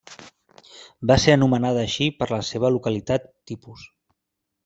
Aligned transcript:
Va 1.11 1.17
ser 1.25 1.33
anomenada 1.39 1.83
així 1.89 2.07
per 2.21 2.29
la 2.33 2.41
seva 2.49 2.73
localitat 2.77 3.31
tipus. 3.53 3.87